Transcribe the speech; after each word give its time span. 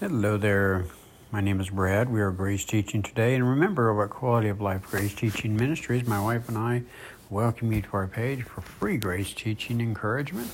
Hello 0.00 0.36
there. 0.36 0.86
My 1.30 1.40
name 1.40 1.60
is 1.60 1.70
Brad. 1.70 2.10
We 2.10 2.20
are 2.20 2.32
Grace 2.32 2.64
Teaching 2.64 3.00
today. 3.00 3.36
And 3.36 3.48
remember 3.48 3.90
about 3.90 4.10
Quality 4.10 4.48
of 4.48 4.60
Life 4.60 4.90
Grace 4.90 5.14
Teaching 5.14 5.56
Ministries. 5.56 6.04
My 6.04 6.20
wife 6.20 6.48
and 6.48 6.58
I 6.58 6.82
welcome 7.30 7.72
you 7.72 7.80
to 7.80 7.88
our 7.92 8.08
page 8.08 8.42
for 8.42 8.60
free 8.60 8.96
Grace 8.96 9.32
Teaching 9.32 9.80
encouragement. 9.80 10.50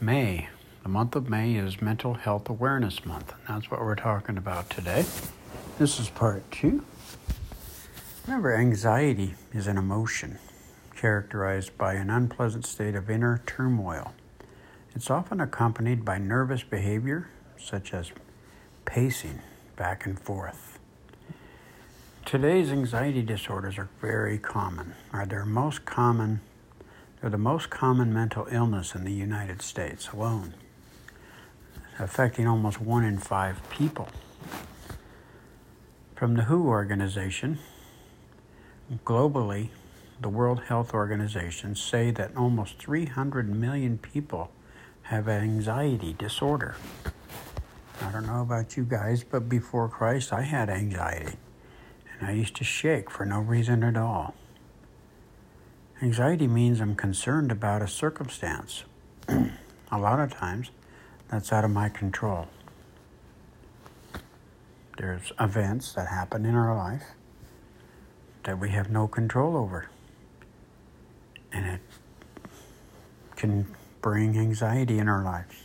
May, 0.00 0.48
the 0.84 0.88
month 0.88 1.16
of 1.16 1.28
May, 1.28 1.56
is 1.56 1.82
Mental 1.82 2.14
Health 2.14 2.48
Awareness 2.48 3.04
Month. 3.04 3.34
And 3.48 3.56
that's 3.56 3.68
what 3.68 3.80
we're 3.80 3.96
talking 3.96 4.38
about 4.38 4.70
today. 4.70 5.04
This 5.76 5.98
is 5.98 6.08
part 6.10 6.48
two. 6.52 6.84
Remember, 8.28 8.54
anxiety 8.54 9.34
is 9.52 9.66
an 9.66 9.76
emotion 9.76 10.38
characterized 10.94 11.76
by 11.76 11.94
an 11.94 12.10
unpleasant 12.10 12.64
state 12.64 12.94
of 12.94 13.10
inner 13.10 13.42
turmoil. 13.44 14.14
It's 14.94 15.10
often 15.10 15.40
accompanied 15.40 16.04
by 16.04 16.18
nervous 16.18 16.62
behavior, 16.62 17.28
such 17.58 17.92
as 17.92 18.12
pacing 18.84 19.40
back 19.76 20.06
and 20.06 20.18
forth. 20.18 20.78
Today's 22.24 22.70
anxiety 22.70 23.22
disorders 23.22 23.76
are 23.76 23.88
very 24.00 24.38
common, 24.38 24.94
are 25.12 25.26
their 25.26 25.44
most 25.44 25.84
common 25.84 26.40
they're 27.24 27.30
the 27.30 27.38
most 27.38 27.70
common 27.70 28.12
mental 28.12 28.46
illness 28.50 28.94
in 28.94 29.04
the 29.04 29.10
United 29.10 29.62
States 29.62 30.10
alone, 30.10 30.52
affecting 31.98 32.46
almost 32.46 32.82
one 32.82 33.02
in 33.02 33.16
five 33.16 33.66
people. 33.70 34.10
From 36.14 36.34
the 36.34 36.42
WHO 36.42 36.68
organization, 36.68 37.60
globally, 39.06 39.70
the 40.20 40.28
World 40.28 40.64
Health 40.64 40.92
Organization 40.92 41.74
say 41.74 42.10
that 42.10 42.36
almost 42.36 42.76
300 42.76 43.48
million 43.48 43.96
people 43.96 44.50
have 45.04 45.28
anxiety 45.28 46.14
disorder. 46.18 46.76
I 48.00 48.10
don't 48.10 48.26
know 48.26 48.42
about 48.42 48.76
you 48.76 48.84
guys, 48.84 49.22
but 49.22 49.48
before 49.48 49.88
Christ, 49.88 50.32
I 50.32 50.42
had 50.42 50.68
anxiety. 50.68 51.36
And 52.18 52.28
I 52.28 52.32
used 52.32 52.56
to 52.56 52.64
shake 52.64 53.10
for 53.10 53.24
no 53.26 53.40
reason 53.40 53.82
at 53.82 53.96
all. 53.96 54.34
Anxiety 56.02 56.46
means 56.46 56.80
I'm 56.80 56.96
concerned 56.96 57.52
about 57.52 57.82
a 57.82 57.88
circumstance. 57.88 58.84
a 59.28 59.98
lot 59.98 60.20
of 60.20 60.32
times, 60.32 60.70
that's 61.30 61.52
out 61.52 61.64
of 61.64 61.70
my 61.70 61.88
control. 61.88 62.48
There's 64.96 65.32
events 65.38 65.92
that 65.92 66.08
happen 66.08 66.46
in 66.46 66.54
our 66.54 66.74
life 66.74 67.04
that 68.44 68.58
we 68.58 68.70
have 68.70 68.90
no 68.90 69.06
control 69.06 69.56
over. 69.56 69.88
And 71.52 71.66
it 71.66 71.80
can 73.36 73.66
bring 74.04 74.36
anxiety 74.38 74.98
in 74.98 75.08
our 75.08 75.24
lives. 75.24 75.62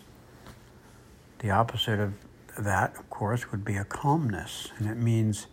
The 1.39 1.51
opposite 1.51 1.99
of 1.99 2.13
that, 2.57 2.95
of 2.95 3.09
course, 3.09 3.51
would 3.51 3.65
be 3.65 3.75
a 3.75 3.83
calmness, 3.83 4.69
and 4.77 4.87
it 4.87 4.95
means 4.95 5.47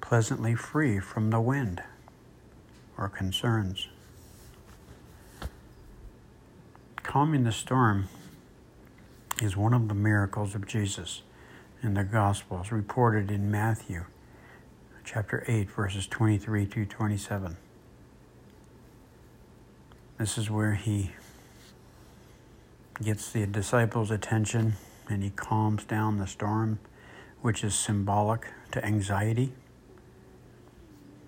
pleasantly 0.00 0.56
free 0.56 0.98
from 0.98 1.30
the 1.30 1.40
wind 1.40 1.80
or 2.98 3.08
concerns. 3.08 3.86
Calming 7.04 7.44
the 7.44 7.52
storm 7.52 8.08
is 9.40 9.56
one 9.56 9.72
of 9.72 9.86
the 9.86 9.94
miracles 9.94 10.56
of 10.56 10.66
Jesus 10.66 11.22
in 11.84 11.94
the 11.94 12.02
Gospels 12.02 12.72
reported 12.72 13.30
in 13.30 13.48
Matthew 13.48 14.06
chapter 15.04 15.44
8, 15.46 15.70
verses 15.70 16.08
23 16.08 16.66
to 16.66 16.84
27. 16.84 17.56
This 20.18 20.36
is 20.36 20.50
where 20.50 20.74
he 20.74 21.12
gets 23.02 23.32
the 23.32 23.46
disciples' 23.46 24.10
attention 24.10 24.74
and 25.08 25.22
he 25.22 25.30
calms 25.30 25.84
down 25.84 26.18
the 26.18 26.26
storm, 26.26 26.78
which 27.42 27.64
is 27.64 27.74
symbolic 27.74 28.46
to 28.70 28.84
anxiety 28.84 29.52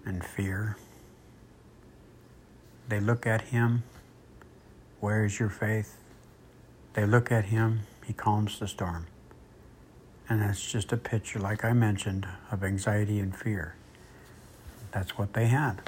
and 0.04 0.24
fear. 0.24 0.76
They 2.88 3.00
look 3.00 3.26
at 3.26 3.42
him. 3.42 3.82
Where 5.00 5.24
is 5.24 5.38
your 5.38 5.50
faith? 5.50 5.96
They 6.94 7.04
look 7.04 7.32
at 7.32 7.46
him. 7.46 7.80
He 8.06 8.12
calms 8.12 8.58
the 8.58 8.68
storm. 8.68 9.06
And 10.28 10.40
that's 10.40 10.64
just 10.64 10.92
a 10.92 10.96
picture, 10.96 11.38
like 11.38 11.64
I 11.64 11.72
mentioned, 11.72 12.26
of 12.50 12.64
anxiety 12.64 13.18
and 13.18 13.36
fear. 13.36 13.74
That's 14.92 15.18
what 15.18 15.34
they 15.34 15.46
had. 15.46 15.82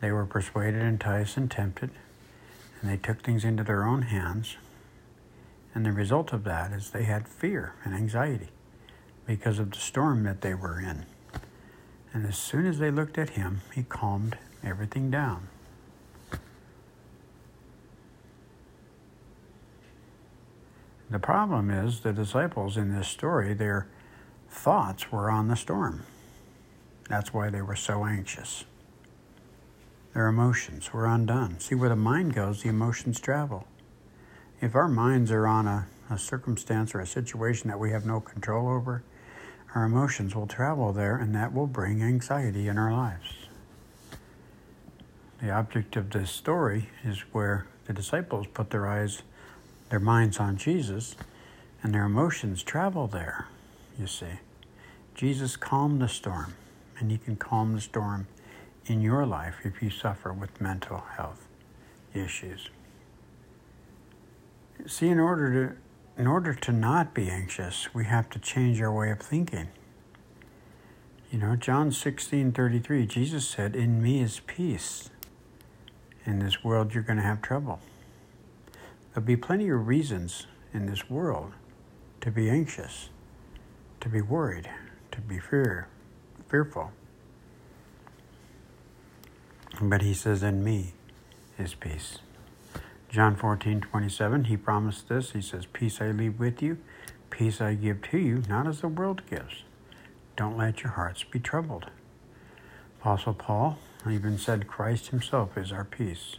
They 0.00 0.12
were 0.12 0.26
persuaded, 0.26 0.82
enticed, 0.82 1.36
and 1.36 1.50
tempted 1.50 1.90
and 2.80 2.90
they 2.90 2.96
took 2.96 3.22
things 3.22 3.44
into 3.44 3.64
their 3.64 3.84
own 3.84 4.02
hands. 4.02 4.56
And 5.74 5.84
the 5.84 5.92
result 5.92 6.32
of 6.32 6.44
that 6.44 6.72
is 6.72 6.90
they 6.90 7.04
had 7.04 7.28
fear 7.28 7.74
and 7.84 7.94
anxiety 7.94 8.48
because 9.26 9.58
of 9.58 9.70
the 9.70 9.78
storm 9.78 10.24
that 10.24 10.40
they 10.40 10.54
were 10.54 10.80
in. 10.80 11.06
And 12.12 12.26
as 12.26 12.38
soon 12.38 12.66
as 12.66 12.78
they 12.78 12.90
looked 12.90 13.18
at 13.18 13.30
him, 13.30 13.60
he 13.74 13.82
calmed 13.82 14.38
everything 14.64 15.10
down. 15.10 15.48
The 21.10 21.18
problem 21.18 21.70
is 21.70 22.00
the 22.00 22.12
disciples 22.12 22.76
in 22.76 22.94
this 22.94 23.08
story, 23.08 23.54
their 23.54 23.86
thoughts 24.50 25.10
were 25.10 25.30
on 25.30 25.48
the 25.48 25.56
storm. 25.56 26.02
That's 27.08 27.32
why 27.32 27.48
they 27.48 27.62
were 27.62 27.76
so 27.76 28.04
anxious. 28.04 28.64
Their 30.18 30.26
emotions 30.26 30.92
were 30.92 31.06
undone. 31.06 31.60
See, 31.60 31.76
where 31.76 31.90
the 31.90 31.94
mind 31.94 32.34
goes, 32.34 32.64
the 32.64 32.68
emotions 32.68 33.20
travel. 33.20 33.68
If 34.60 34.74
our 34.74 34.88
minds 34.88 35.30
are 35.30 35.46
on 35.46 35.68
a, 35.68 35.86
a 36.10 36.18
circumstance 36.18 36.92
or 36.92 36.98
a 36.98 37.06
situation 37.06 37.70
that 37.70 37.78
we 37.78 37.92
have 37.92 38.04
no 38.04 38.18
control 38.18 38.68
over, 38.68 39.04
our 39.76 39.84
emotions 39.84 40.34
will 40.34 40.48
travel 40.48 40.92
there 40.92 41.16
and 41.16 41.36
that 41.36 41.54
will 41.54 41.68
bring 41.68 42.02
anxiety 42.02 42.66
in 42.66 42.78
our 42.78 42.92
lives. 42.92 43.46
The 45.40 45.52
object 45.52 45.94
of 45.94 46.10
this 46.10 46.32
story 46.32 46.88
is 47.04 47.20
where 47.30 47.68
the 47.86 47.92
disciples 47.92 48.48
put 48.48 48.70
their 48.70 48.88
eyes, 48.88 49.22
their 49.88 50.00
minds 50.00 50.40
on 50.40 50.56
Jesus, 50.56 51.14
and 51.80 51.94
their 51.94 52.06
emotions 52.06 52.64
travel 52.64 53.06
there, 53.06 53.46
you 53.96 54.08
see. 54.08 54.40
Jesus 55.14 55.56
calmed 55.56 56.02
the 56.02 56.08
storm, 56.08 56.54
and 56.98 57.12
he 57.12 57.18
can 57.18 57.36
calm 57.36 57.72
the 57.72 57.80
storm 57.80 58.26
in 58.90 59.00
your 59.00 59.26
life 59.26 59.56
if 59.64 59.82
you 59.82 59.90
suffer 59.90 60.32
with 60.32 60.60
mental 60.60 61.02
health 61.16 61.46
issues. 62.14 62.70
See, 64.86 65.08
in 65.08 65.18
order 65.18 65.68
to 65.68 65.76
in 66.18 66.26
order 66.26 66.52
to 66.52 66.72
not 66.72 67.14
be 67.14 67.30
anxious, 67.30 67.94
we 67.94 68.04
have 68.06 68.28
to 68.30 68.40
change 68.40 68.82
our 68.82 68.92
way 68.92 69.10
of 69.10 69.20
thinking. 69.20 69.68
You 71.30 71.38
know, 71.38 71.54
John 71.54 71.92
16 71.92 72.52
33, 72.52 73.06
Jesus 73.06 73.46
said, 73.46 73.76
In 73.76 74.02
me 74.02 74.20
is 74.20 74.40
peace. 74.40 75.10
In 76.24 76.40
this 76.40 76.64
world, 76.64 76.92
you're 76.92 77.04
going 77.04 77.18
to 77.18 77.22
have 77.22 77.40
trouble. 77.40 77.78
There'll 79.14 79.26
be 79.26 79.36
plenty 79.36 79.68
of 79.68 79.86
reasons 79.86 80.46
in 80.74 80.86
this 80.86 81.08
world 81.08 81.52
to 82.20 82.30
be 82.30 82.50
anxious, 82.50 83.10
to 84.00 84.08
be 84.08 84.20
worried, 84.20 84.68
to 85.12 85.20
be 85.20 85.38
fear, 85.38 85.86
fearful. 86.48 86.90
But 89.80 90.02
he 90.02 90.14
says, 90.14 90.42
In 90.42 90.64
me 90.64 90.92
is 91.58 91.74
peace. 91.74 92.18
John 93.08 93.36
14, 93.36 93.80
27, 93.80 94.44
he 94.44 94.56
promised 94.56 95.08
this. 95.08 95.32
He 95.32 95.40
says, 95.40 95.66
Peace 95.66 96.00
I 96.00 96.10
leave 96.10 96.38
with 96.38 96.60
you, 96.60 96.78
peace 97.30 97.60
I 97.60 97.74
give 97.74 98.02
to 98.10 98.18
you, 98.18 98.42
not 98.48 98.66
as 98.66 98.80
the 98.80 98.88
world 98.88 99.22
gives. 99.30 99.62
Don't 100.36 100.58
let 100.58 100.82
your 100.82 100.92
hearts 100.92 101.24
be 101.24 101.38
troubled. 101.38 101.86
Apostle 103.00 103.34
Paul 103.34 103.78
even 104.08 104.38
said, 104.38 104.68
Christ 104.68 105.08
himself 105.08 105.56
is 105.56 105.72
our 105.72 105.84
peace. 105.84 106.36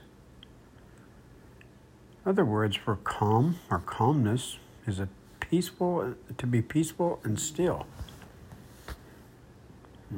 Other 2.25 2.45
words 2.45 2.75
for 2.75 2.97
calm 2.97 3.59
or 3.71 3.79
calmness 3.79 4.57
is 4.85 4.99
a 4.99 5.09
peaceful 5.39 6.15
to 6.37 6.47
be 6.47 6.61
peaceful 6.61 7.19
and 7.23 7.39
still. 7.39 7.87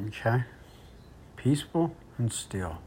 Okay? 0.07 0.43
Peaceful 1.37 1.95
and 2.17 2.31
still. 2.31 2.79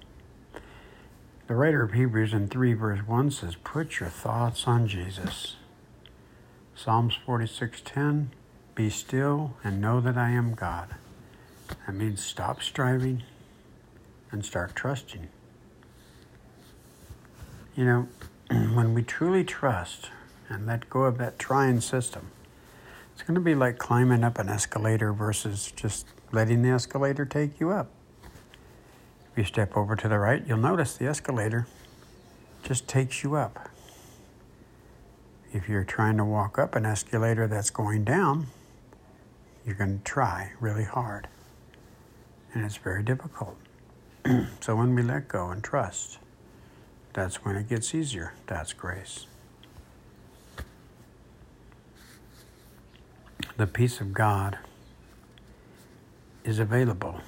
The 1.46 1.54
writer 1.54 1.82
of 1.82 1.92
Hebrews 1.92 2.32
in 2.32 2.48
3 2.48 2.72
verse 2.72 3.00
1 3.06 3.30
says, 3.30 3.54
Put 3.56 4.00
your 4.00 4.08
thoughts 4.08 4.66
on 4.66 4.88
Jesus. 4.88 5.56
Psalms 6.74 7.18
46:10, 7.26 8.28
Be 8.74 8.88
still 8.88 9.54
and 9.62 9.78
know 9.78 10.00
that 10.00 10.16
I 10.16 10.30
am 10.30 10.54
God. 10.54 10.94
That 11.86 11.94
means 11.94 12.24
stop 12.24 12.62
striving 12.62 13.24
and 14.32 14.44
start 14.44 14.74
trusting. 14.74 15.28
You 17.76 17.84
know, 17.84 18.08
when 18.74 18.94
we 18.94 19.02
truly 19.02 19.44
trust 19.44 20.10
and 20.48 20.66
let 20.66 20.88
go 20.88 21.02
of 21.02 21.18
that 21.18 21.38
trying 21.38 21.82
system, 21.82 22.30
it's 23.12 23.22
going 23.22 23.34
to 23.34 23.40
be 23.40 23.54
like 23.54 23.76
climbing 23.76 24.24
up 24.24 24.38
an 24.38 24.48
escalator 24.48 25.12
versus 25.12 25.70
just 25.76 26.06
letting 26.32 26.62
the 26.62 26.70
escalator 26.70 27.26
take 27.26 27.60
you 27.60 27.68
up. 27.70 27.90
If 29.34 29.38
you 29.38 29.44
step 29.46 29.76
over 29.76 29.96
to 29.96 30.08
the 30.08 30.16
right, 30.16 30.46
you'll 30.46 30.58
notice 30.58 30.96
the 30.96 31.06
escalator 31.06 31.66
just 32.62 32.86
takes 32.86 33.24
you 33.24 33.34
up. 33.34 33.68
If 35.52 35.68
you're 35.68 35.82
trying 35.82 36.18
to 36.18 36.24
walk 36.24 36.56
up 36.56 36.76
an 36.76 36.86
escalator 36.86 37.48
that's 37.48 37.68
going 37.68 38.04
down, 38.04 38.46
you're 39.66 39.74
going 39.74 39.98
to 39.98 40.04
try 40.04 40.52
really 40.60 40.84
hard. 40.84 41.26
And 42.52 42.64
it's 42.64 42.76
very 42.76 43.02
difficult. 43.02 43.56
so 44.60 44.76
when 44.76 44.94
we 44.94 45.02
let 45.02 45.26
go 45.26 45.50
and 45.50 45.64
trust, 45.64 46.18
that's 47.12 47.44
when 47.44 47.56
it 47.56 47.68
gets 47.68 47.92
easier. 47.92 48.34
That's 48.46 48.72
grace. 48.72 49.26
The 53.56 53.66
peace 53.66 54.00
of 54.00 54.14
God 54.14 54.60
is 56.44 56.60
available 56.60 57.20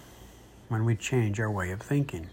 when 0.69 0.85
we 0.85 0.97
change 0.97 1.39
our 1.39 1.51
way 1.51 1.71
of 1.71 1.81
thinking 1.81 2.29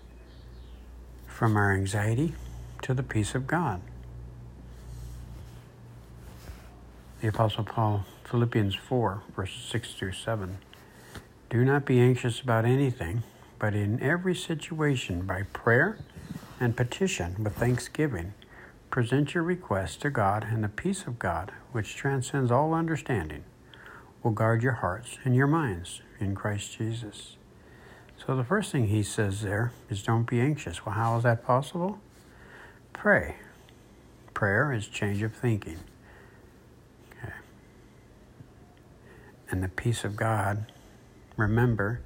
from 1.27 1.55
our 1.55 1.73
anxiety 1.73 2.33
to 2.81 2.93
the 2.93 3.03
peace 3.03 3.35
of 3.35 3.47
God. 3.47 3.81
The 7.21 7.27
Apostle 7.29 7.63
Paul, 7.63 8.05
Philippians 8.25 8.75
4, 8.75 9.23
verses 9.35 9.63
6 9.63 9.93
through 9.93 10.11
7. 10.11 10.57
Do 11.49 11.63
not 11.63 11.85
be 11.85 11.99
anxious 11.99 12.41
about 12.41 12.65
anything, 12.65 13.23
but 13.59 13.73
in 13.73 14.01
every 14.01 14.35
situation, 14.35 15.25
by 15.25 15.43
prayer 15.53 15.99
and 16.59 16.75
petition 16.75 17.43
with 17.43 17.55
thanksgiving, 17.55 18.33
present 18.89 19.33
your 19.33 19.43
requests 19.43 19.95
to 19.97 20.09
God, 20.09 20.47
and 20.51 20.63
the 20.63 20.69
peace 20.69 21.07
of 21.07 21.19
God, 21.19 21.51
which 21.71 21.95
transcends 21.95 22.51
all 22.51 22.73
understanding, 22.73 23.43
will 24.21 24.31
guard 24.31 24.63
your 24.63 24.73
hearts 24.73 25.17
and 25.23 25.35
your 25.35 25.47
minds 25.47 26.01
in 26.19 26.35
Christ 26.35 26.77
Jesus. 26.77 27.37
So 28.25 28.37
the 28.37 28.43
first 28.43 28.71
thing 28.71 28.87
he 28.87 29.03
says 29.03 29.41
there 29.41 29.73
is 29.89 30.01
don't 30.01 30.23
be 30.23 30.39
anxious. 30.39 30.85
Well, 30.85 30.95
how 30.95 31.17
is 31.17 31.23
that 31.23 31.45
possible? 31.45 31.99
Pray. 32.93 33.35
Prayer 34.33 34.71
is 34.71 34.87
change 34.87 35.21
of 35.23 35.33
thinking. 35.33 35.79
Okay. 37.11 37.33
And 39.49 39.61
the 39.61 39.67
peace 39.67 40.05
of 40.05 40.15
God, 40.15 40.71
remember, 41.35 41.99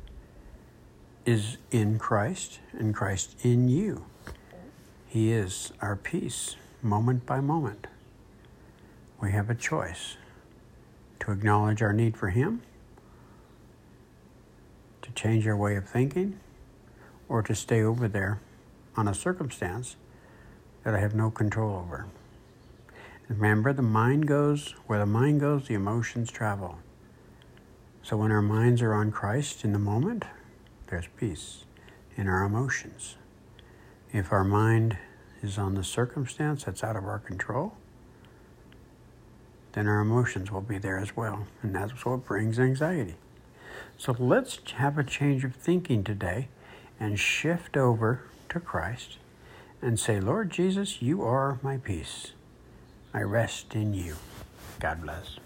is 1.26 1.58
in 1.72 2.00
Christ 2.00 2.60
and 2.72 2.96
Christ 2.96 3.36
in 3.44 3.70
you. 3.70 4.06
He 5.08 5.32
is 5.32 5.72
our 5.82 5.96
peace 5.96 6.56
moment 6.82 7.26
by 7.26 7.42
moment. 7.42 7.88
We 9.22 9.32
have 9.34 9.50
a 9.50 9.56
choice 9.56 10.18
to 11.20 11.32
acknowledge 11.32 11.82
our 11.82 11.94
need 11.94 12.18
for 12.18 12.30
Him, 12.30 12.62
to 15.08 15.14
change 15.14 15.48
our 15.48 15.58
way 15.58 15.76
of 15.76 15.88
thinking, 15.88 16.40
or 17.28 17.42
to 17.42 17.56
stay 17.56 17.82
over 17.82 18.08
there 18.08 18.40
on 18.96 19.08
a 19.08 19.14
circumstance 19.14 19.96
that 20.84 20.94
I 20.94 21.00
have 21.00 21.16
no 21.16 21.32
control 21.32 21.76
over. 21.76 22.06
Remember, 23.30 23.74
the 23.74 23.82
mind 23.82 24.28
goes 24.28 24.76
where 24.86 25.00
the 25.00 25.06
mind 25.06 25.40
goes, 25.40 25.68
the 25.68 25.74
emotions 25.74 26.32
travel. 26.32 26.78
So 28.04 28.18
when 28.18 28.32
our 28.32 28.42
minds 28.42 28.82
are 28.82 28.94
on 28.94 29.12
Christ 29.12 29.66
in 29.66 29.74
the 29.74 29.80
moment, 29.80 30.24
there's 30.88 31.08
peace 31.18 31.66
in 32.16 32.28
our 32.28 32.44
emotions. 32.44 33.18
If 34.14 34.32
our 34.32 34.46
mind 34.46 34.98
is 35.42 35.58
on 35.58 35.76
the 35.76 35.84
circumstance 35.84 36.64
that's 36.64 36.84
out 36.84 36.96
of 36.96 37.06
our 37.06 37.20
control, 37.20 37.74
then 39.74 39.88
our 39.88 40.00
emotions 40.00 40.52
will 40.52 40.62
be 40.62 40.78
there 40.78 40.98
as 40.98 41.16
well. 41.16 41.48
And 41.62 41.76
that's 41.76 42.06
what 42.06 42.26
brings 42.26 42.60
anxiety. 42.60 43.16
So 43.98 44.16
let's 44.20 44.60
have 44.74 44.98
a 44.98 45.04
change 45.04 45.44
of 45.44 45.56
thinking 45.56 46.04
today 46.04 46.50
and 47.00 47.20
shift 47.20 47.76
over 47.76 48.22
to 48.50 48.60
Christ 48.60 49.18
and 49.82 50.00
say, 50.00 50.20
Lord 50.20 50.52
Jesus, 50.52 51.02
you 51.02 51.24
are 51.24 51.60
my 51.64 51.78
peace. 51.78 52.32
I 53.14 53.22
rest 53.22 53.76
in 53.76 53.94
you. 53.94 54.16
God 54.80 55.02
bless. 55.02 55.38